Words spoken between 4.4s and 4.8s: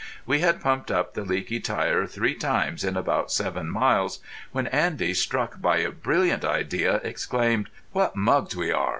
when